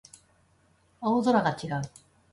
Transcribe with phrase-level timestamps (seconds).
[0.99, 1.81] 青空が違う